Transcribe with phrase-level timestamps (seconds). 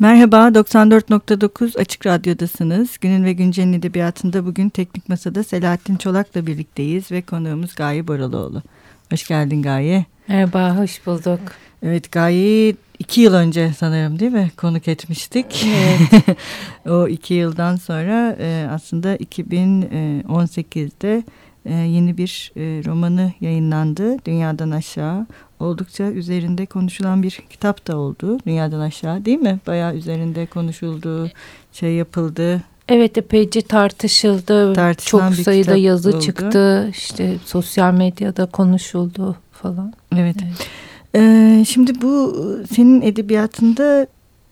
[0.00, 2.98] Merhaba, 94.9 Açık Radyo'dasınız.
[2.98, 8.62] Günün ve Güncel'in edebiyatında bugün Teknik Masa'da Selahattin Çolak'la birlikteyiz ve konuğumuz Gaye Boraloğlu.
[9.10, 10.06] Hoş geldin Gaye.
[10.28, 11.40] Merhaba, hoş bulduk.
[11.82, 15.66] Evet, Gaye'yi iki yıl önce sanırım değil mi konuk etmiştik.
[15.66, 16.38] Evet.
[16.88, 21.22] o iki yıldan sonra e, aslında 2018'de
[21.68, 24.24] e, yeni bir e, romanı yayınlandı.
[24.24, 25.26] Dünyadan Aşağı
[25.60, 28.38] oldukça üzerinde konuşulan bir kitap da oldu.
[28.46, 29.58] Dünyadan aşağı değil mi?
[29.66, 31.30] Bayağı üzerinde konuşuldu,
[31.72, 32.62] şey yapıldı.
[32.88, 34.74] Evet epeyce tartışıldı.
[34.74, 36.20] Tartışılan Çok sayıda yazı oldu.
[36.20, 36.88] çıktı.
[36.90, 39.92] İşte sosyal medyada konuşuldu falan.
[40.16, 40.36] Evet.
[40.44, 40.68] evet.
[41.14, 42.36] Ee, şimdi bu
[42.72, 44.06] senin edebiyatında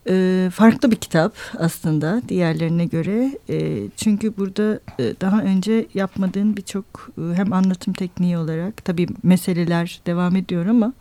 [0.08, 3.38] e, farklı bir kitap aslında diğerlerine göre.
[3.48, 6.84] E, çünkü burada e, daha önce yapmadığın birçok
[7.18, 10.92] e, hem anlatım tekniği olarak tabii meseleler devam ediyor ama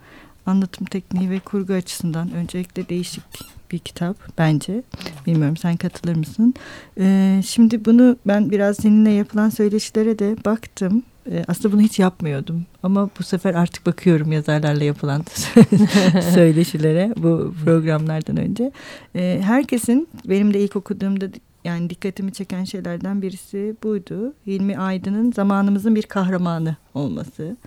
[0.45, 3.23] anlatım tekniği ve kurgu açısından öncelikle değişik
[3.71, 4.83] bir kitap bence.
[5.27, 6.53] Bilmiyorum sen katılır mısın?
[6.99, 11.03] E, şimdi bunu ben biraz seninle yapılan söyleşilere de baktım.
[11.31, 15.23] E, aslında bunu hiç yapmıyordum ama bu sefer artık bakıyorum yazarlarla yapılan
[16.33, 18.71] söyleşilere bu programlardan önce.
[19.15, 21.29] E, herkesin benim de ilk okuduğumda
[21.63, 24.33] yani dikkatimi çeken şeylerden birisi buydu.
[24.47, 27.57] Hilmi Aydın'ın zamanımızın bir kahramanı olması.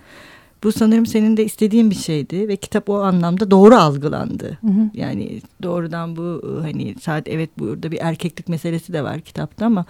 [0.63, 4.57] Bu sanırım senin de istediğin bir şeydi ve kitap o anlamda doğru algılandı.
[4.61, 4.89] Hı hı.
[4.93, 9.85] Yani doğrudan bu hani saat evet burada bir erkeklik meselesi de var kitapta ama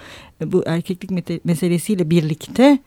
[0.45, 2.79] bu erkeklik meselesiyle birlikte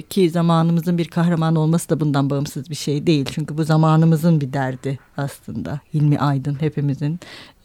[0.00, 3.26] ki zamanımızın bir kahraman olması da bundan bağımsız bir şey değil.
[3.32, 5.80] Çünkü bu zamanımızın bir derdi aslında.
[5.94, 7.20] Hilmi Aydın hepimizin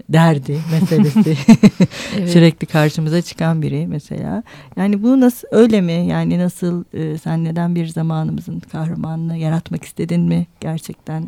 [0.09, 1.37] derdi meselesi.
[2.31, 4.43] Sürekli karşımıza çıkan biri mesela.
[4.75, 6.07] Yani bu nasıl öyle mi?
[6.07, 11.21] Yani nasıl e, sen neden bir zamanımızın kahramanını yaratmak istedin mi gerçekten?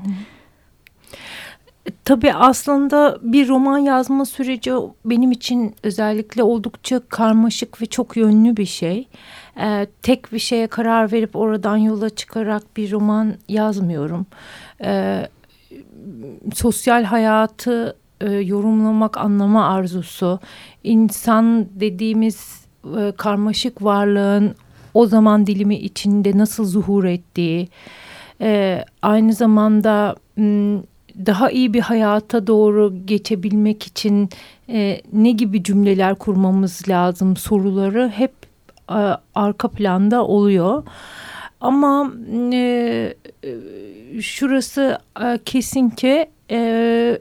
[1.86, 4.72] E, tabii aslında bir roman yazma süreci
[5.06, 9.08] benim için özellikle oldukça karmaşık ve çok yönlü bir şey
[9.60, 14.26] e, tek bir şeye karar verip oradan yola çıkarak bir roman yazmıyorum.
[14.84, 15.22] E,
[16.54, 20.40] sosyal hayatı e, yorumlamak, anlama arzusu,
[20.84, 22.66] insan dediğimiz
[23.00, 24.56] e, karmaşık varlığın
[24.94, 27.70] o zaman dilimi içinde nasıl zuhur ettiği,
[28.42, 30.16] e, aynı zamanda
[31.26, 34.30] daha iyi bir hayata doğru geçebilmek için
[34.70, 38.49] e, ne gibi cümleler kurmamız lazım soruları hep
[38.90, 40.84] e, arka planda oluyor.
[41.62, 42.12] Ama
[42.54, 43.14] e,
[44.22, 47.20] şurası e, kesin ki e,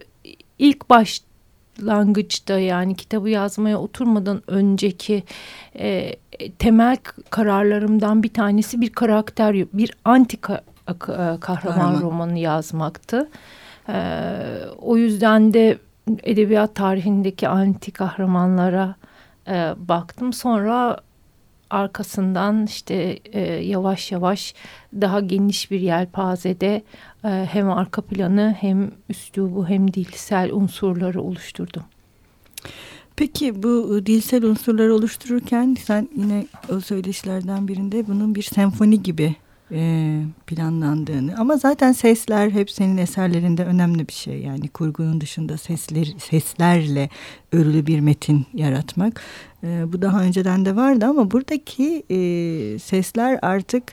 [0.58, 5.22] ilk başlangıçta yani kitabı yazmaya oturmadan önceki
[5.78, 6.16] e,
[6.58, 6.96] temel
[7.30, 12.00] kararlarımdan bir tanesi bir karakter, bir anti ka, e, kahraman Kahraman.
[12.00, 13.28] romanı yazmaktı.
[13.88, 13.98] E,
[14.78, 15.78] o yüzden de
[16.22, 18.94] edebiyat tarihindeki anti kahramanlara
[19.48, 20.32] e, baktım.
[20.32, 20.96] Sonra
[21.70, 24.54] arkasından işte e, yavaş yavaş
[25.00, 26.82] daha geniş bir yelpazede
[27.24, 31.82] e, hem arka planı hem üslubu hem dilsel unsurları oluşturdum.
[33.16, 39.36] Peki bu dilsel unsurları oluştururken sen yine o söyleşilerden birinde bunun bir senfoni gibi
[39.72, 41.34] e, planlandığını.
[41.38, 44.40] Ama zaten sesler hep senin eserlerinde önemli bir şey.
[44.40, 47.08] Yani kurgunun dışında sesler seslerle
[47.52, 49.20] örülü bir metin yaratmak.
[49.64, 53.84] E, bu daha önceden de vardı ama buradaki e, sesler artık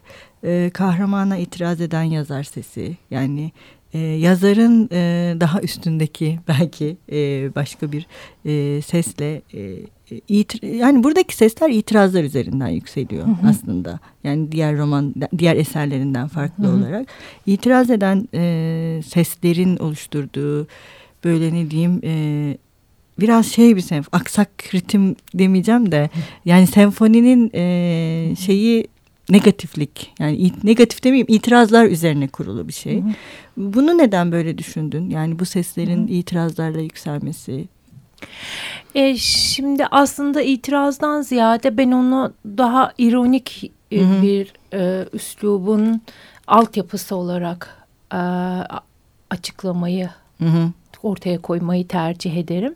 [0.74, 2.98] kahramana itiraz eden yazar sesi.
[3.12, 3.52] Yani
[3.96, 8.08] e, yazarın e, daha üstündeki belki e, başka bir
[8.46, 9.80] e, sesle e,
[10.62, 13.48] yani buradaki sesler itirazlar üzerinden yükseliyor hı hı.
[13.50, 14.00] aslında.
[14.24, 16.78] Yani diğer roman, diğer eserlerinden farklı hı hı.
[16.78, 17.08] olarak
[17.46, 20.68] itiraz eden e, seslerin oluşturduğu
[21.24, 22.58] böyle ne diyeyim e,
[23.20, 26.10] biraz şey bir senf aksak ritim demeyeceğim de
[26.46, 28.88] yani senfoninin e, şeyi
[29.30, 33.02] negatiflik yani negatif demeyeyim itirazlar üzerine kurulu bir şey.
[33.02, 33.12] Hı hı.
[33.58, 35.10] Bunu neden böyle düşündün?
[35.10, 36.14] Yani bu seslerin hı hı.
[36.14, 37.68] itirazlarla yükselmesi
[38.96, 44.22] e, şimdi aslında itirazdan ziyade ben onu daha ironik e, Hı -hı.
[44.22, 46.02] bir e, üslubun
[46.48, 48.18] altyapısı olarak e,
[49.30, 50.10] açıklamayı
[50.40, 50.70] Hı -hı.
[51.04, 52.76] ortaya koymayı tercih ederim.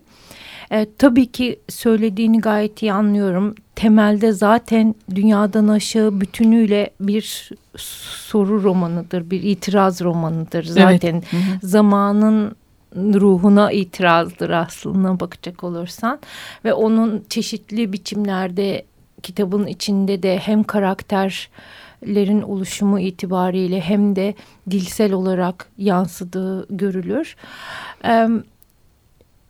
[0.98, 3.54] tabii ki söylediğini gayet iyi anlıyorum.
[3.74, 10.64] Temelde zaten dünyadan aşağı bütünüyle bir soru romanıdır, bir itiraz romanıdır.
[10.64, 11.32] Zaten evet.
[11.32, 11.58] Hı -hı.
[11.62, 12.56] zamanın
[12.96, 16.18] ruhuna itirazdır aslında bakacak olursan
[16.64, 18.84] ve onun çeşitli biçimlerde
[19.22, 24.34] kitabın içinde de hem karakterlerin oluşumu itibariyle hem de
[24.70, 27.36] dilsel olarak yansıdığı görülür.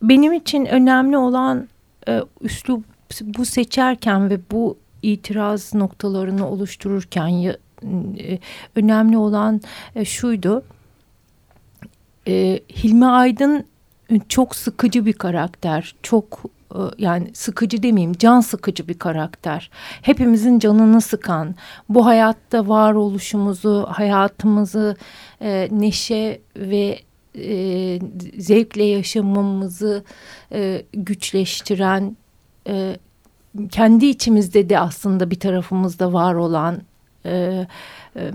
[0.03, 1.69] Benim için önemli olan
[2.09, 2.85] e, üslup
[3.23, 8.39] bu seçerken ve bu itiraz noktalarını oluştururken e,
[8.77, 9.61] önemli olan
[9.95, 10.65] e, şuydu.
[12.29, 13.65] E, Hilmi Aydın
[14.29, 15.95] çok sıkıcı bir karakter.
[16.03, 16.43] Çok
[16.75, 19.71] e, yani sıkıcı demeyeyim can sıkıcı bir karakter.
[20.03, 21.55] Hepimizin canını sıkan
[21.89, 24.97] bu hayatta varoluşumuzu hayatımızı
[25.43, 26.99] e, neşe ve
[27.39, 27.99] e,
[28.39, 30.05] zevkle yaşamamızı
[30.53, 32.17] e, güçleştiren
[32.69, 32.97] e,
[33.71, 36.83] kendi içimizde de aslında bir tarafımızda var olan
[37.27, 37.67] e,
[38.17, 38.31] e,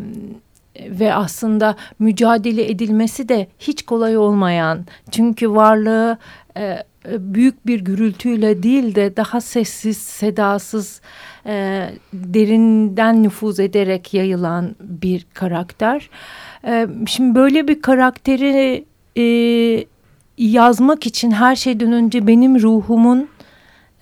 [0.79, 6.17] ve aslında mücadele edilmesi de hiç kolay olmayan çünkü varlığı
[6.57, 6.83] e,
[7.19, 11.01] büyük bir gürültüyle değil de daha sessiz sedasız
[11.45, 16.09] e, derinden nüfuz ederek yayılan bir karakter.
[16.67, 18.85] E, şimdi böyle bir karakteri
[19.17, 19.23] e,
[20.37, 23.29] yazmak için her şeyden önce benim ruhumun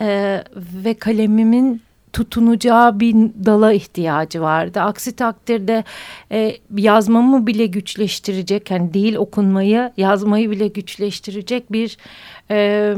[0.01, 1.81] e, ve kalemimin
[2.13, 3.15] tutunacağı bir
[3.45, 4.81] dala ihtiyacı vardı.
[4.81, 5.83] Aksi takdirde
[6.31, 11.97] e, yazmamı bile güçleştirecek, yani değil okunmayı, yazmayı bile güçleştirecek bir
[12.51, 12.95] e,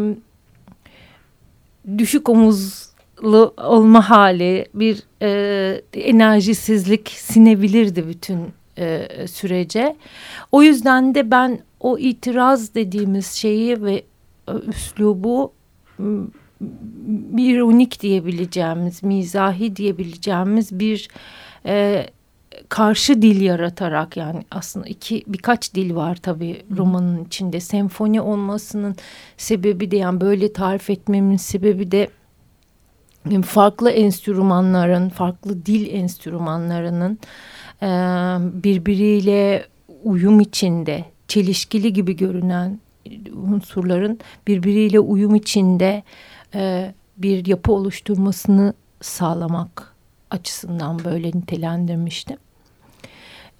[1.98, 8.40] düşük omuzlu olma hali, bir e, enerjisizlik sinebilirdi bütün
[8.78, 9.96] e, sürece.
[10.52, 14.04] O yüzden de ben o itiraz dediğimiz şeyi ve
[14.48, 15.52] e, üslubu
[17.08, 21.08] bir ironik diyebileceğimiz, mizahi diyebileceğimiz bir
[21.66, 22.06] e,
[22.70, 27.60] karşı dil yaratarak yani aslında iki birkaç dil var tabii romanın içinde.
[27.60, 28.96] Senfoni olmasının
[29.38, 32.10] sebebi de yani böyle tarif etmemin sebebi de
[33.46, 37.20] farklı enstrümanların, farklı dil enstrümanlarının
[37.82, 37.88] e,
[38.64, 39.66] birbiriyle
[40.04, 42.80] uyum içinde, çelişkili gibi görünen
[43.34, 46.04] unsurların birbiriyle uyum içinde
[46.56, 49.96] e, bir yapı oluşturmasını sağlamak
[50.32, 52.38] açısından böyle nitelendirmiştim.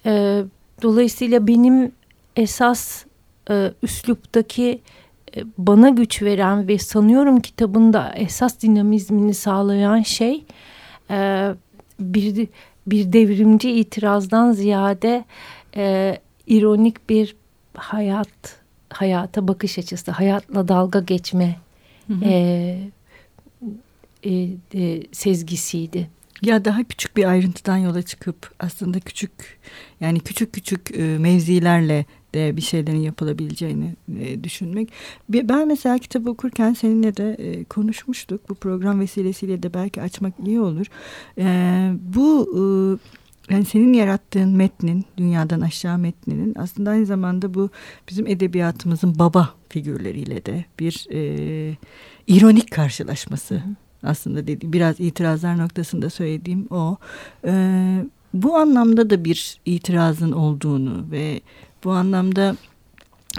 [0.06, 0.42] E,
[0.82, 1.92] dolayısıyla benim
[2.36, 3.04] esas
[3.50, 4.82] e, üsluptaki
[5.36, 10.44] e, bana güç veren ve sanıyorum kitabında esas dinamizmini sağlayan şey
[11.10, 11.50] e,
[12.00, 12.48] bir
[12.86, 15.24] bir devrimci itirazdan ziyade
[15.76, 16.16] e,
[16.46, 17.36] ironik bir
[17.74, 18.28] hayat
[18.90, 21.56] hayata bakış açısı, hayatla dalga geçme
[22.08, 22.24] hı hı.
[22.24, 22.78] E,
[24.24, 26.08] e, e, sezgisiydi.
[26.42, 29.58] Ya daha küçük bir ayrıntıdan yola çıkıp aslında küçük
[30.00, 32.04] yani küçük küçük e, mevzilerle
[32.34, 34.92] de bir şeylerin yapılabileceğini e, düşünmek.
[35.28, 38.48] Ben mesela kitabı okurken seninle de e, konuşmuştuk.
[38.48, 40.86] Bu program vesilesiyle de belki açmak iyi olur.
[41.38, 41.44] E,
[42.14, 42.62] bu e,
[43.50, 47.70] yani senin yarattığın metnin, dünyadan aşağı metninin aslında aynı zamanda bu
[48.08, 51.76] bizim edebiyatımızın baba figürleriyle de bir e,
[52.26, 53.54] ironik karşılaşması.
[53.54, 53.60] Hı.
[54.02, 56.96] Aslında dediğim biraz itirazlar noktasında söylediğim o.
[57.46, 57.52] E,
[58.34, 61.40] bu anlamda da bir itirazın olduğunu ve
[61.84, 62.56] bu anlamda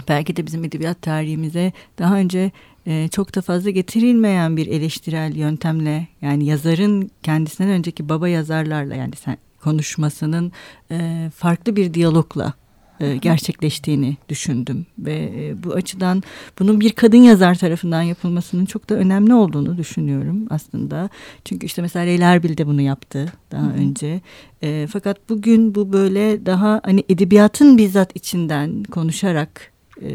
[0.08, 2.50] belki de bizim edebiyat tarihimize daha önce
[2.86, 9.16] e, çok da fazla getirilmeyen bir eleştirel yöntemle yani yazarın kendisinden önceki baba yazarlarla yani
[9.16, 10.52] sen konuşmasının
[10.90, 12.54] e, farklı bir diyalogla
[13.00, 16.22] e, gerçekleştiğini düşündüm ve e, bu açıdan
[16.58, 21.08] bunun bir kadın yazar tarafından yapılmasının çok da önemli olduğunu düşünüyorum aslında.
[21.44, 23.80] Çünkü işte mesela Leyla Erbil de bunu yaptı daha Hı -hı.
[23.80, 24.20] önce.
[24.62, 30.10] E, fakat bugün bu böyle daha hani edebiyatın bizzat içinden konuşarak e,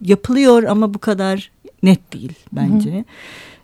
[0.00, 1.50] yapılıyor ama bu kadar
[1.82, 2.90] net değil bence.
[2.90, 3.04] Hı -hı.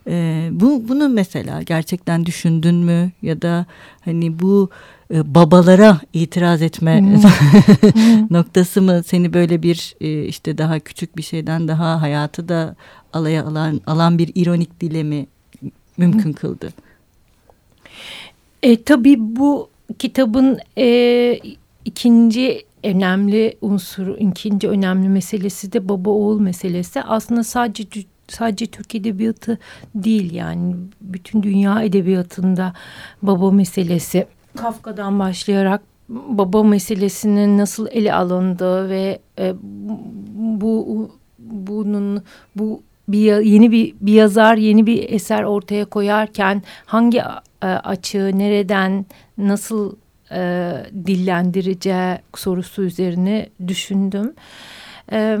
[0.07, 3.65] E, bu bunu mesela gerçekten düşündün mü ya da
[4.01, 4.69] hani bu
[5.13, 8.27] e, babalara itiraz etme hmm.
[8.29, 12.75] noktası mı seni böyle bir e, işte daha küçük bir şeyden daha hayatı da
[13.13, 15.27] alaya alan alan bir ironik dile mi
[15.97, 16.69] mümkün kıldı?
[18.63, 19.69] E, tabii bu
[19.99, 21.39] kitabın e,
[21.85, 27.01] ikinci önemli unsuru, ikinci önemli meselesi de baba oğul meselesi.
[27.01, 27.83] Aslında sadece
[28.27, 29.57] sadece Türk edebiyatı
[29.95, 32.73] değil yani bütün dünya edebiyatında
[33.21, 39.53] baba meselesi Kafka'dan başlayarak baba meselesinin nasıl ele alındığı ve e,
[40.35, 42.23] bu bunun
[42.55, 47.17] bu bir yeni bir, bir yazar yeni bir eser ortaya koyarken hangi
[47.61, 49.05] e, açığı nereden
[49.37, 49.95] nasıl
[50.31, 50.71] e,
[51.05, 54.33] dillendireceği sorusu üzerine düşündüm.
[55.11, 55.39] E,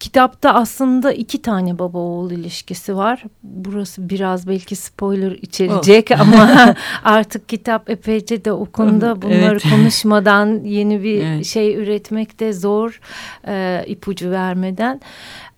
[0.00, 3.24] kitapta aslında iki tane baba oğul ilişkisi var.
[3.42, 6.20] Burası biraz belki spoiler içerecek oh.
[6.20, 6.74] ama
[7.04, 9.22] artık kitap epeyce de okundu.
[9.22, 9.70] Bunları evet.
[9.70, 11.46] konuşmadan yeni bir evet.
[11.46, 13.00] şey üretmek de zor
[13.48, 15.00] e, ipucu vermeden.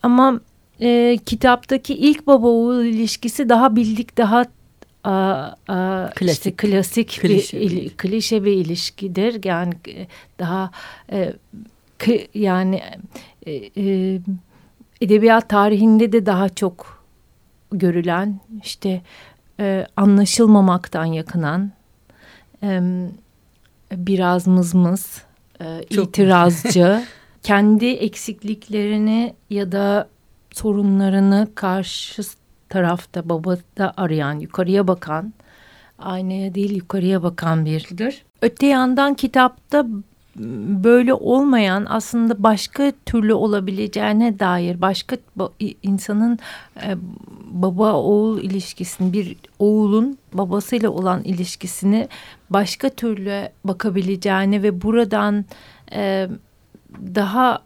[0.02, 0.40] Ama
[0.80, 4.44] e, kitaptaki ilk baba oğul ilişkisi daha bildik daha
[5.04, 5.12] a,
[5.68, 7.60] a, klasik, işte klasik klişe.
[7.60, 9.44] bir il, klişe bir ilişkidir.
[9.44, 10.06] Yani e,
[10.38, 10.70] daha
[11.12, 11.32] e,
[12.34, 12.82] yani
[13.48, 14.20] e, e,
[15.00, 17.04] edebiyat tarihinde de daha çok
[17.72, 19.02] görülen işte
[19.60, 21.72] e, anlaşılmamaktan yakınan
[22.62, 22.80] e,
[23.92, 25.22] biraz mızmız
[25.60, 27.02] e, itirazcı
[27.42, 30.08] kendi eksikliklerini ya da
[30.52, 32.22] sorunlarını karşı
[32.68, 35.32] tarafta babada arayan yukarıya bakan
[35.98, 38.24] aynaya değil yukarıya bakan biridir.
[38.42, 39.86] Öte yandan kitapta
[40.84, 45.16] böyle olmayan aslında başka türlü olabileceğine dair başka
[45.82, 46.38] insanın
[46.82, 46.96] e,
[47.50, 52.08] baba oğul ilişkisini bir oğulun babasıyla olan ilişkisini
[52.50, 55.44] başka türlü bakabileceğine ve buradan
[55.92, 56.28] e,
[57.14, 57.62] daha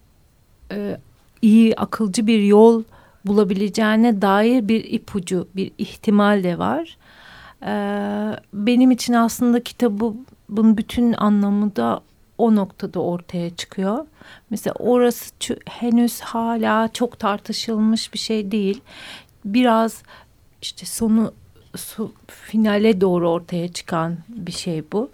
[0.72, 0.96] e,
[1.42, 2.82] iyi akılcı bir yol
[3.26, 6.96] bulabileceğine dair bir ipucu bir ihtimal de var.
[8.52, 10.14] benim için aslında kitabı
[10.48, 12.00] bunun bütün anlamı da
[12.42, 14.06] o noktada ortaya çıkıyor.
[14.50, 15.32] Mesela orası
[15.66, 18.80] henüz hala çok tartışılmış bir şey değil.
[19.44, 20.02] Biraz
[20.62, 21.34] işte sonu
[21.76, 25.10] su, finale doğru ortaya çıkan bir şey bu.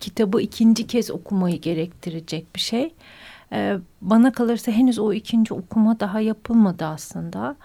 [0.00, 2.94] Kitabı ikinci kez okumayı gerektirecek bir şey.
[3.52, 7.56] Ee, bana kalırsa henüz o ikinci okuma daha yapılmadı aslında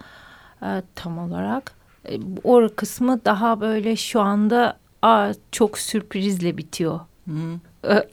[0.62, 1.72] ee, tam olarak.
[2.08, 7.00] Ee, o kısmı daha böyle şu anda aa, çok sürprizle bitiyor.
[7.28, 7.58] Hı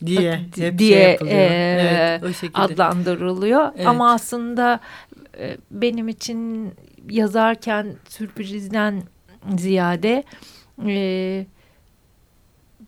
[0.06, 0.46] diye
[0.78, 3.72] diye şey e, evet, adlandırılıyor.
[3.76, 3.88] Evet.
[3.88, 4.80] Ama aslında
[5.38, 6.72] e, benim için
[7.10, 9.04] yazarken sürprizden
[9.58, 10.24] ziyade
[10.86, 11.46] e,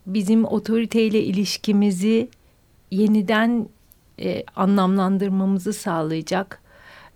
[0.06, 2.30] bizim otoriteyle ilişkimizi
[2.92, 3.68] yeniden
[4.20, 6.62] e, anlamlandırmamızı sağlayacak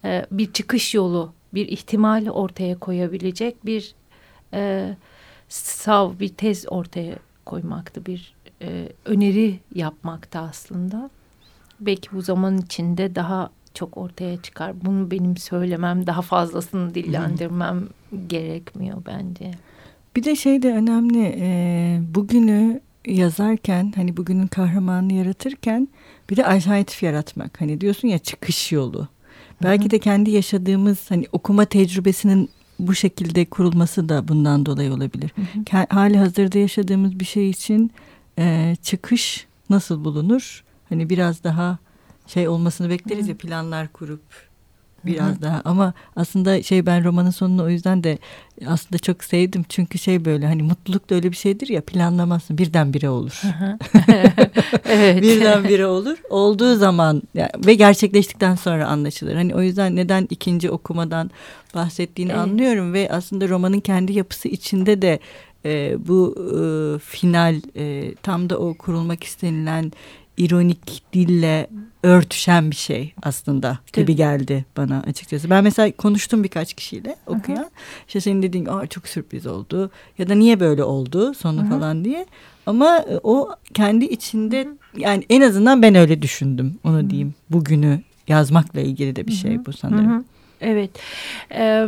[0.03, 3.95] e, bir çıkış yolu, bir ihtimal ortaya koyabilecek bir
[4.53, 4.95] e,
[5.49, 11.09] sav bir tez ortaya koymaktı bir e, öneri yapmakta aslında.
[11.79, 14.85] Belki bu zaman içinde daha çok ortaya çıkar.
[14.85, 18.27] Bunu benim söylemem, daha fazlasını dillendirmem hmm.
[18.27, 19.51] gerekmiyor bence.
[20.15, 21.35] Bir de şey de önemli.
[21.39, 25.87] E, bugünü yazarken hani bugünün kahramanını yaratırken
[26.29, 27.61] bir de alternatif yaratmak.
[27.61, 29.07] Hani diyorsun ya çıkış yolu.
[29.63, 35.31] Belki de kendi yaşadığımız hani okuma tecrübesinin bu şekilde kurulması da bundan dolayı olabilir.
[35.35, 35.41] Hı
[35.77, 35.85] hı.
[35.89, 37.91] Hali hazırda yaşadığımız bir şey için
[38.39, 40.63] e, çıkış nasıl bulunur?
[40.89, 41.77] Hani biraz daha
[42.27, 43.29] şey olmasını bekleriz Hı.
[43.29, 44.21] ya planlar kurup
[45.05, 48.17] biraz daha ama aslında şey ben romanın sonunu o yüzden de
[48.67, 53.09] aslında çok sevdim çünkü şey böyle hani mutluluk da öyle bir şeydir ya planlamazsın birdenbire
[53.09, 53.41] olur.
[54.89, 55.21] evet.
[55.21, 56.17] birdenbire olur.
[56.29, 59.35] Olduğu zaman yani, ve gerçekleştikten sonra anlaşılır.
[59.35, 61.31] Hani o yüzden neden ikinci okumadan
[61.75, 62.41] bahsettiğini evet.
[62.41, 65.19] anlıyorum ve aslında romanın kendi yapısı içinde de
[65.65, 66.63] e, bu e,
[66.99, 69.91] final e, tam da o kurulmak istenilen
[70.37, 71.67] ironik dille
[72.03, 75.49] örtüşen bir şey aslında gibi geldi bana açıkçası.
[75.49, 77.63] Ben mesela konuştum birkaç kişiyle okuyan.
[77.63, 77.69] Hı
[78.07, 81.69] İşte senin dediğin Aa, çok sürpriz oldu ya da niye böyle oldu sonu Hı-hı.
[81.69, 82.25] falan diye.
[82.65, 85.01] Ama e, o kendi içinde Hı-hı.
[85.01, 87.09] yani en azından ben öyle düşündüm onu Hı-hı.
[87.09, 87.33] diyeyim.
[87.49, 90.11] Bugünü yazmakla ilgili de bir şey bu sanırım.
[90.11, 90.23] Hı-hı.
[90.61, 90.89] Evet.
[91.51, 91.87] Ee,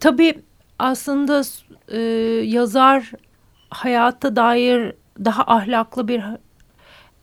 [0.00, 0.34] tabii
[0.78, 1.42] aslında
[1.88, 1.98] e,
[2.46, 3.12] yazar
[3.70, 4.92] hayata dair
[5.24, 6.22] daha ahlaklı bir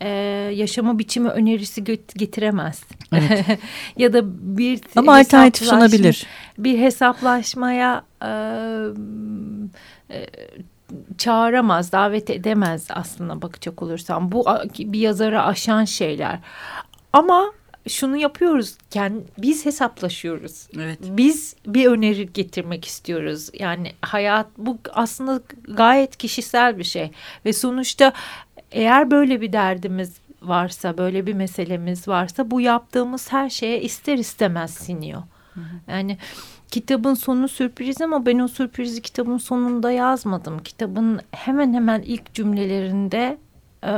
[0.02, 0.10] e,
[0.54, 1.84] yaşama biçimi önerisi
[2.16, 2.84] getiremez.
[3.12, 3.46] Evet.
[3.98, 4.22] ya da
[4.58, 6.28] bir ama alternatif sunabilir.
[6.58, 8.30] Bir hesaplaşmaya e,
[10.10, 10.28] e,
[11.18, 14.32] çağıramaz, davet edemez aslında bakacak olursam.
[14.32, 14.46] Bu
[14.80, 16.40] bir yazara aşan şeyler.
[17.14, 17.52] Ama
[17.88, 18.78] şunu yapıyoruz.
[18.94, 20.68] Yani biz hesaplaşıyoruz.
[20.75, 21.00] Evet.
[21.02, 23.50] Biz bir öneri getirmek istiyoruz.
[23.60, 27.12] Yani hayat bu aslında gayet kişisel bir şey
[27.46, 28.13] ve sonuçta
[28.72, 34.74] eğer böyle bir derdimiz varsa, böyle bir meselemiz varsa bu yaptığımız her şeye ister istemez
[34.74, 35.24] siniyor.
[35.54, 35.92] Hı hı.
[35.92, 36.18] Yani
[36.72, 40.60] kitabın sonu sürpriz ama ben o sürprizi kitabın sonunda yazmadım.
[40.63, 43.38] Kitabın hemen hemen ilk cümlelerinde
[43.84, 43.92] e,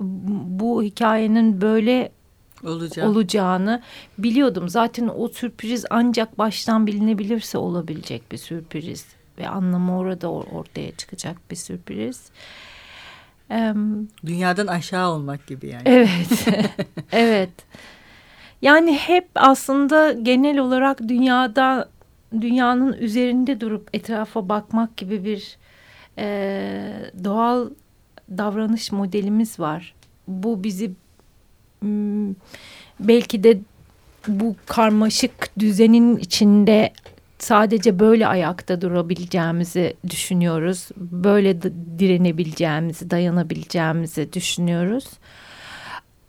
[0.00, 2.12] bu hikayenin böyle
[2.64, 3.08] Olacak.
[3.08, 3.82] olacağını
[4.18, 4.68] biliyordum.
[4.68, 9.06] Zaten o sürpriz ancak baştan bilinebilirse olabilecek bir sürpriz
[9.38, 12.30] ve anlamı orada ortaya çıkacak bir sürpriz.
[14.26, 15.82] Dünyadan aşağı olmak gibi yani.
[15.86, 16.46] Evet,
[17.12, 17.50] evet.
[18.62, 21.88] Yani hep aslında genel olarak dünyada
[22.40, 25.58] dünyanın üzerinde durup etrafa bakmak gibi bir
[26.18, 27.70] e, doğal
[28.30, 29.94] davranış modelimiz var.
[30.28, 30.92] Bu bizi
[33.00, 33.58] belki de
[34.28, 36.92] bu karmaşık düzenin içinde
[37.38, 40.88] sadece böyle ayakta durabileceğimizi düşünüyoruz.
[40.96, 41.62] Böyle
[41.98, 45.04] direnebileceğimizi, dayanabileceğimizi düşünüyoruz.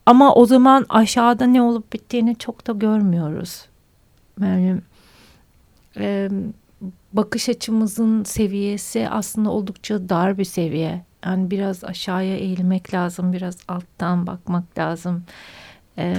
[0.06, 3.66] Ama o zaman aşağıda ne olup bittiğini çok da görmüyoruz.
[4.42, 4.78] Yani
[7.14, 11.02] bakış açımızın seviyesi aslında oldukça dar bir seviye.
[11.26, 15.24] Yani biraz aşağıya eğilmek lazım, biraz alttan bakmak lazım.
[15.98, 16.16] Ee,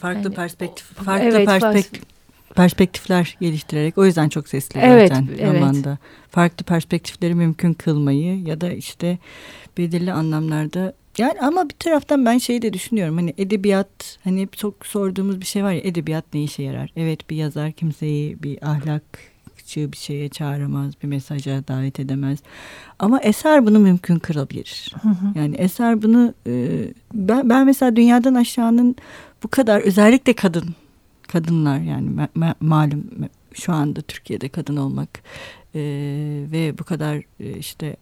[0.00, 2.02] farklı yani, perspektif, farklı evet, perspektif,
[2.54, 5.54] perspektifler geliştirerek o yüzden çok sesli evet, zaten evet.
[5.54, 5.98] romanda.
[6.30, 9.18] Farklı perspektifleri mümkün kılmayı ya da işte
[9.78, 14.86] belirli anlamlarda yani ama bir taraftan ben şeyi de düşünüyorum hani edebiyat hani hep çok
[14.86, 16.92] sorduğumuz bir şey var ya edebiyat ne işe yarar?
[16.96, 19.02] Evet bir yazar kimseyi bir ahlak
[19.76, 22.38] bir şeye çağıramaz, bir mesaja davet edemez.
[22.98, 24.94] Ama eser bunu mümkün kırabilir.
[25.34, 26.84] Yani eser bunu e,
[27.14, 28.96] ben, ben mesela dünyadan aşağının
[29.42, 30.74] bu kadar özellikle kadın
[31.28, 33.04] kadınlar yani ma, ma, malum
[33.54, 35.08] şu anda Türkiye'de kadın olmak
[35.74, 35.80] e,
[36.52, 37.96] ve bu kadar e, işte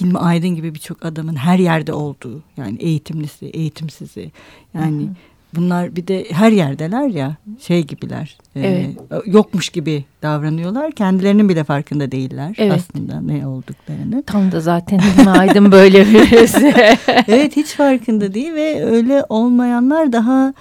[0.00, 4.32] Hilmi Aydın gibi birçok adamın her yerde olduğu yani eğitimlisi, eğitimsizi
[4.74, 5.14] yani hı hı.
[5.54, 8.38] Bunlar bir de her yerdeler ya şey gibiler.
[8.56, 8.88] E, evet.
[9.26, 10.92] E, yokmuş gibi davranıyorlar.
[10.92, 12.72] Kendilerinin bile farkında değiller evet.
[12.72, 14.22] aslında ne olduklarını.
[14.22, 16.74] Tam da zaten Aydın böyle birisi.
[17.28, 20.54] evet hiç farkında değil ve öyle olmayanlar daha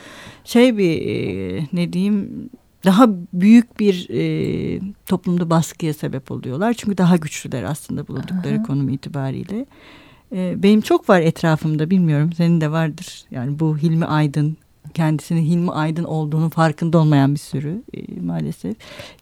[0.43, 2.49] şey bir e, ne diyeyim
[2.85, 6.73] daha büyük bir e, toplumda baskıya sebep oluyorlar.
[6.73, 8.63] Çünkü daha güçlüler aslında bulundukları Aha.
[8.63, 9.65] konum itibariyle.
[10.35, 13.25] E, benim çok var etrafımda bilmiyorum senin de vardır.
[13.31, 14.57] Yani bu Hilmi Aydın
[14.93, 18.75] kendisinin Hilmi Aydın olduğunu farkında olmayan bir sürü e, maalesef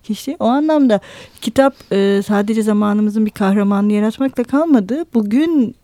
[0.04, 0.36] kişi.
[0.40, 1.00] O anlamda
[1.42, 5.06] kitap e, sadece zamanımızın bir kahramanını yaratmakla kalmadı.
[5.14, 5.76] Bugün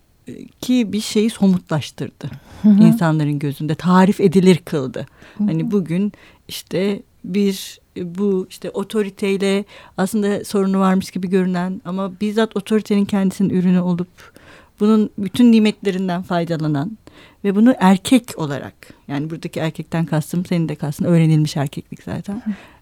[0.62, 2.29] ki bir şeyi somutlaştırdı.
[2.62, 2.84] Hı hı.
[2.84, 5.05] insanların gözünde tarif edilir kıldı.
[5.38, 5.48] Hı hı.
[5.48, 6.12] Hani bugün
[6.48, 9.65] işte bir bu işte otoriteyle
[9.98, 14.37] aslında sorunu varmış gibi görünen ama bizzat otoritenin kendisinin ürünü olup
[14.79, 16.97] bunun bütün nimetlerinden faydalanan
[17.43, 18.73] ve bunu erkek olarak
[19.07, 22.41] yani buradaki erkekten kastım senin de kastın öğrenilmiş erkeklik zaten.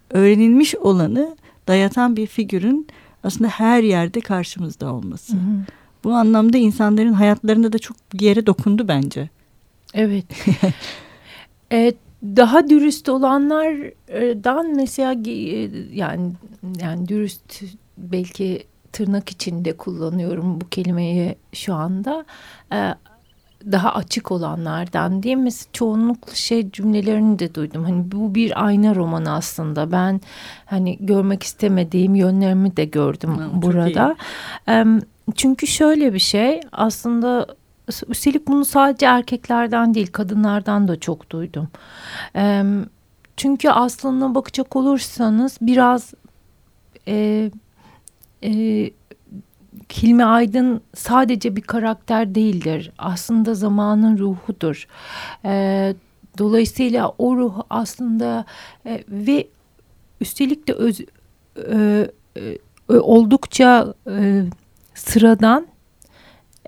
[0.10, 1.36] Öğrenilmiş olanı
[1.68, 2.88] dayatan bir figürün
[3.24, 5.34] aslında her yerde karşımızda olması.
[5.34, 5.66] Hı hı.
[6.04, 9.30] Bu anlamda insanların hayatlarında da çok bir yere dokundu bence.
[9.94, 10.26] Evet.
[11.72, 16.32] evet daha dürüst olanlardan mesela e, yani
[16.82, 17.64] yani dürüst
[17.98, 18.64] belki
[18.96, 22.26] tırnak içinde kullanıyorum bu kelimeyi şu anda.
[22.74, 22.96] E,
[23.72, 25.50] daha açık olanlardan değil mi?
[25.74, 27.84] Çoğunlukla şey cümlelerini de duydum.
[27.84, 29.92] Hani bu bir ayna romanı aslında.
[29.92, 30.22] Ben
[30.66, 34.16] hani görmek istemediğim yönlerimi de gördüm ha, burada.
[35.36, 37.48] Çünkü şöyle bir şey aslında
[38.08, 41.68] üstelik bunu sadece erkeklerden değil kadınlardan da çok duydum.
[43.38, 46.14] Çünkü aslında bakacak olursanız biraz
[47.08, 47.52] e,
[48.46, 48.92] e,
[49.94, 52.92] Hilmi Aydın sadece bir karakter değildir.
[52.98, 54.88] Aslında zamanın ruhudur.
[55.46, 55.96] E,
[56.38, 58.46] dolayısıyla o ruh aslında
[58.86, 59.48] e, ve
[60.22, 61.02] üstelik de öz,
[61.72, 62.58] e, e,
[62.90, 64.44] oldukça e,
[64.94, 65.68] sıradan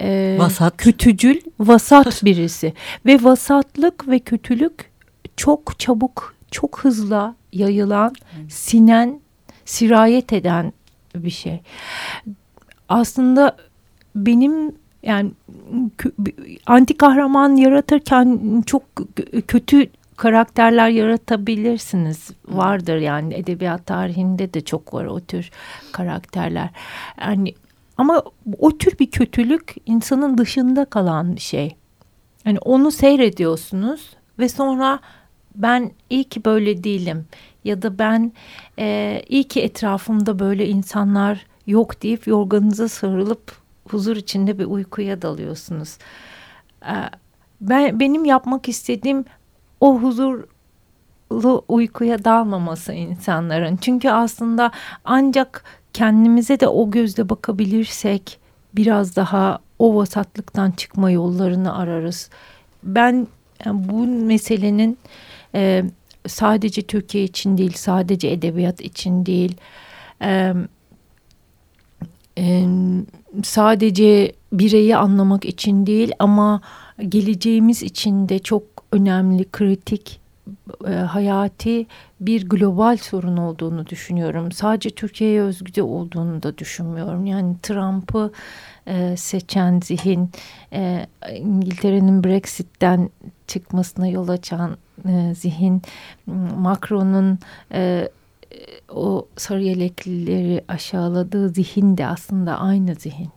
[0.02, 0.78] e, vasat.
[0.78, 2.74] kötücül, vasat birisi.
[3.06, 4.92] ve vasatlık ve kötülük
[5.38, 8.16] çok çabuk, çok hızla yayılan,
[8.50, 9.20] sinen,
[9.66, 10.74] sirayet eden
[11.16, 11.62] bir şey
[12.90, 13.58] aslında
[14.16, 15.32] benim yani
[16.66, 18.84] anti kahraman yaratırken çok
[19.48, 22.32] kötü karakterler yaratabilirsiniz.
[22.48, 25.52] Vardır yani edebiyat tarihinde de çok var o tür
[25.92, 26.70] karakterler.
[27.22, 27.54] Yani
[27.98, 28.24] ama
[28.60, 31.76] o tür bir kötülük insanın dışında kalan bir şey.
[32.46, 35.00] Yani onu seyrediyorsunuz ve sonra
[35.58, 37.26] ben iyi ki böyle değilim
[37.64, 38.32] ya da ben
[38.80, 43.58] e, iyi ki etrafımda böyle insanlar yok deyip yorganınıza sarılıp
[43.90, 45.98] huzur içinde bir uykuya dalıyorsunuz.
[46.86, 46.94] Ee,
[47.62, 49.26] ben benim yapmak istediğim
[49.80, 53.78] o huzurlu uykuya dalmaması insanların.
[53.78, 54.72] Çünkü aslında
[55.06, 58.40] ancak kendimize de o gözle bakabilirsek
[58.74, 62.30] biraz daha o vasatlıktan çıkma yollarını ararız.
[62.84, 63.28] Ben
[63.66, 64.98] yani bu meselenin
[65.56, 65.84] e,
[66.28, 69.58] sadece Türkiye için değil, sadece edebiyat için değil,
[70.22, 70.54] e,
[73.44, 76.62] sadece bireyi anlamak için değil ama
[77.10, 80.20] geleceğimiz için de çok önemli, kritik
[80.88, 81.88] e, hayati
[82.20, 84.52] bir global sorun olduğunu düşünüyorum.
[84.52, 87.26] Sadece Türkiye'ye özgü de olduğunu da düşünmüyorum.
[87.26, 88.32] Yani Trump'ı
[88.88, 90.30] e, seçen zihin,
[90.74, 91.08] e,
[91.38, 93.10] İngiltere'nin Brexit'ten
[93.48, 95.82] çıkmasına yol açan e, zihin,
[96.58, 97.40] Macron'un
[97.74, 98.10] e,
[98.90, 103.30] o sarı yeleklileri aşağıladığı zihin de aslında aynı zihin.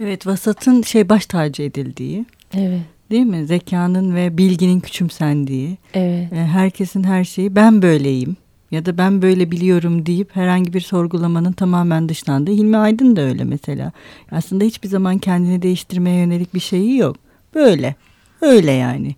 [0.00, 2.24] Evet vasatın şey baş tacı edildiği.
[2.54, 2.80] Evet.
[3.10, 3.46] Değil mi?
[3.46, 5.78] Zekanın ve bilginin küçümsendiği.
[5.94, 6.32] Evet.
[6.32, 8.36] E, herkesin her şeyi ben böyleyim
[8.70, 12.50] ya da ben böyle biliyorum deyip herhangi bir sorgulamanın tamamen dışlandığı.
[12.50, 13.92] Hilmi Aydın da öyle mesela.
[14.30, 17.16] Aslında hiçbir zaman kendini değiştirmeye yönelik bir şeyi yok.
[17.54, 17.94] Böyle.
[18.40, 19.14] Öyle yani.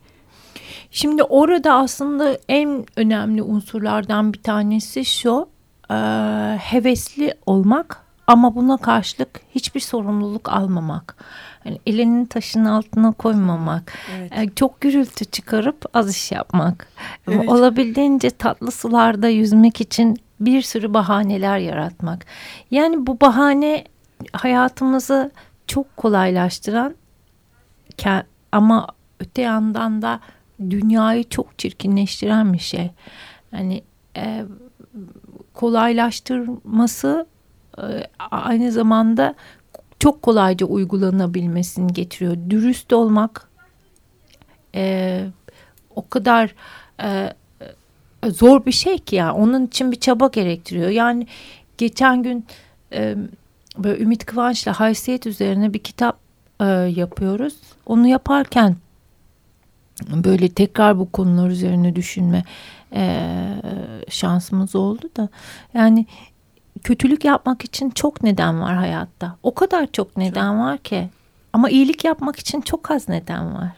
[0.91, 5.49] Şimdi orada aslında en önemli unsurlardan bir tanesi şu.
[5.91, 5.95] E,
[6.61, 11.17] hevesli olmak ama buna karşılık hiçbir sorumluluk almamak.
[11.65, 13.93] Yani elinin taşın altına koymamak.
[14.17, 14.33] Evet.
[14.37, 16.89] Yani çok gürültü çıkarıp az iş yapmak.
[17.29, 17.49] Evet.
[17.49, 22.27] Olabildiğince tatlı sularda yüzmek için bir sürü bahaneler yaratmak.
[22.71, 23.85] Yani bu bahane
[24.33, 25.31] hayatımızı
[25.67, 26.95] çok kolaylaştıran
[28.53, 28.87] ama
[29.23, 30.21] öte yandan da
[30.71, 32.91] dünyayı çok çirkinleştiren bir şey.
[33.53, 33.83] Yani
[34.17, 34.45] e,
[35.55, 37.27] kolaylaştırması
[37.79, 37.83] e,
[38.31, 39.35] aynı zamanda
[39.99, 42.37] çok kolayca uygulanabilmesini getiriyor.
[42.51, 43.49] Dürüst olmak
[44.75, 45.25] e,
[45.97, 46.55] o kadar
[47.03, 47.33] e,
[48.31, 49.35] zor bir şey ki ya.
[49.35, 50.89] Onun için bir çaba gerektiriyor.
[50.89, 51.27] Yani
[51.79, 52.47] geçen gün
[52.93, 53.17] e,
[53.79, 56.19] böyle Ümit Kıvanç'la haysiyet üzerine bir kitap
[56.61, 56.65] e,
[56.97, 57.55] yapıyoruz.
[57.87, 58.77] Onu yaparken
[60.25, 62.45] böyle tekrar bu konular üzerine düşünme
[62.93, 63.29] e,
[64.09, 65.29] şansımız oldu da
[65.75, 66.07] yani
[66.85, 69.37] kötülük yapmak için çok neden var hayatta.
[69.43, 71.09] O kadar çok neden var ki.
[71.53, 73.69] Ama iyilik yapmak için çok az neden var.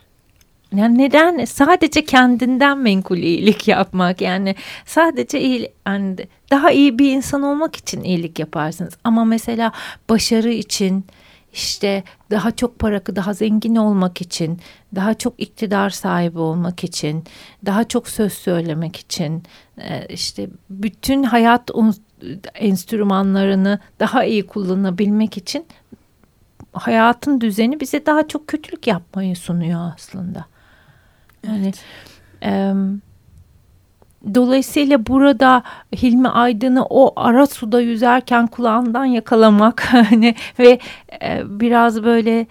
[0.74, 4.54] Yani neden sadece kendinden menkul iyilik yapmak yani
[4.86, 6.16] sadece iyi yani
[6.50, 9.72] daha iyi bir insan olmak için iyilik yaparsınız ama mesela
[10.08, 11.04] başarı için
[11.54, 14.60] işte daha çok para, daha zengin olmak için,
[14.94, 17.24] daha çok iktidar sahibi olmak için,
[17.66, 19.42] daha çok söz söylemek için,
[19.78, 21.70] e, işte bütün hayat
[22.54, 25.66] enstrümanlarını daha iyi kullanabilmek için
[26.72, 30.44] hayatın düzeni bize daha çok kötülük yapmayı sunuyor aslında.
[31.46, 31.72] Yani
[32.42, 33.04] evet.
[34.34, 35.62] Dolayısıyla burada
[36.02, 40.78] Hilmi Aydın'ı o ara suda yüzerken kulağından yakalamak hani ve
[41.22, 42.46] e, biraz böyle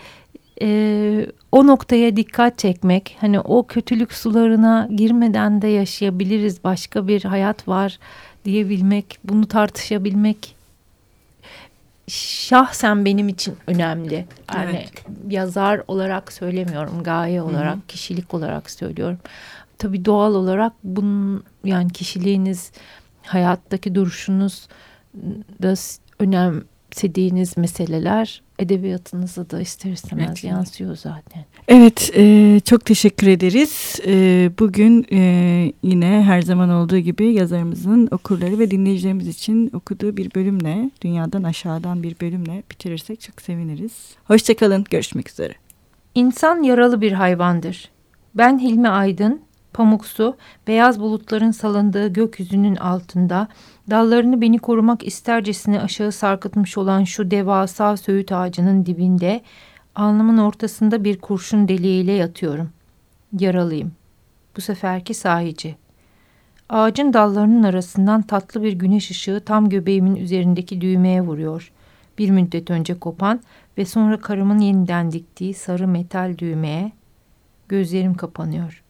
[0.61, 7.67] e, o noktaya dikkat çekmek hani o kötülük sularına girmeden de yaşayabiliriz başka bir hayat
[7.67, 7.99] var
[8.45, 10.55] diyebilmek bunu tartışabilmek
[12.07, 14.25] şahsen benim için önemli.
[14.55, 15.05] Yani evet.
[15.29, 17.87] yazar olarak söylemiyorum, gaye olarak, Hı -hı.
[17.87, 19.17] kişilik olarak söylüyorum
[19.83, 22.71] tabii doğal olarak bunun yani kişiliğiniz,
[23.23, 24.67] hayattaki duruşunuz
[25.61, 25.73] da
[26.19, 30.43] önemsediğiniz meseleler edebiyatınıza da ister istemez evet.
[30.43, 31.45] yansıyor zaten.
[31.67, 33.99] Evet, e, çok teşekkür ederiz.
[34.07, 40.35] E, bugün e, yine her zaman olduğu gibi yazarımızın okurları ve dinleyicilerimiz için okuduğu bir
[40.35, 44.15] bölümle, dünyadan aşağıdan bir bölümle bitirirsek çok seviniriz.
[44.23, 45.53] Hoşçakalın, görüşmek üzere.
[46.15, 47.89] İnsan yaralı bir hayvandır.
[48.35, 49.41] Ben Hilmi Aydın,
[49.73, 53.47] pamuksu, beyaz bulutların salındığı gökyüzünün altında,
[53.89, 59.41] dallarını beni korumak istercesine aşağı sarkıtmış olan şu devasa söğüt ağacının dibinde,
[59.95, 62.69] alnımın ortasında bir kurşun deliğiyle yatıyorum.
[63.39, 63.91] Yaralıyım.
[64.57, 65.75] Bu seferki sahici.
[66.69, 71.71] Ağacın dallarının arasından tatlı bir güneş ışığı tam göbeğimin üzerindeki düğmeye vuruyor.
[72.17, 73.41] Bir müddet önce kopan
[73.77, 76.91] ve sonra karımın yeniden diktiği sarı metal düğmeye
[77.69, 78.82] gözlerim kapanıyor.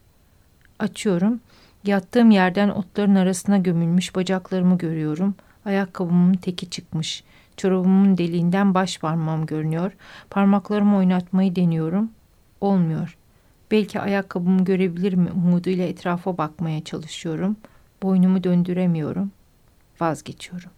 [0.84, 1.40] Açıyorum.
[1.86, 5.36] Yattığım yerden otların arasına gömülmüş bacaklarımı görüyorum.
[5.66, 7.24] Ayakkabımın teki çıkmış.
[7.58, 9.92] Çorabımın deliğinden baş parmağım görünüyor.
[10.30, 12.12] Parmaklarımı oynatmayı deniyorum.
[12.62, 13.18] Olmuyor.
[13.72, 17.58] Belki ayakkabımı görebilir mi umuduyla etrafa bakmaya çalışıyorum.
[18.04, 19.32] Boynumu döndüremiyorum.
[20.02, 20.72] Vazgeçiyorum.